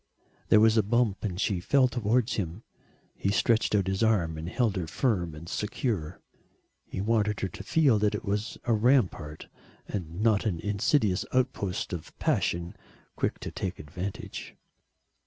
[0.49, 2.63] There was a bump and she fell towards him.
[3.15, 6.19] He stretched out his arm and held her firm and secure.
[6.87, 9.45] He wanted her to feel that it was a rampart
[9.87, 12.75] and not an insidious outpost of passion
[13.15, 14.55] quick to take advantage.